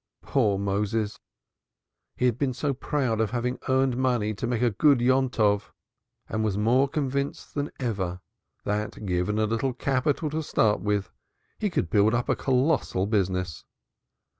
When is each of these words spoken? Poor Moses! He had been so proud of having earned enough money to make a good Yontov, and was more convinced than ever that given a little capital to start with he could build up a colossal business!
Poor 0.23 0.57
Moses! 0.57 1.19
He 2.15 2.25
had 2.25 2.39
been 2.39 2.55
so 2.55 2.73
proud 2.73 3.21
of 3.21 3.29
having 3.29 3.59
earned 3.69 3.93
enough 3.93 4.01
money 4.01 4.33
to 4.33 4.47
make 4.47 4.63
a 4.63 4.71
good 4.71 4.99
Yontov, 4.99 5.71
and 6.27 6.43
was 6.43 6.57
more 6.57 6.87
convinced 6.87 7.53
than 7.53 7.69
ever 7.79 8.19
that 8.63 9.05
given 9.05 9.37
a 9.37 9.45
little 9.45 9.73
capital 9.73 10.31
to 10.31 10.41
start 10.41 10.79
with 10.79 11.11
he 11.59 11.69
could 11.69 11.91
build 11.91 12.15
up 12.15 12.29
a 12.29 12.35
colossal 12.35 13.05
business! 13.05 13.63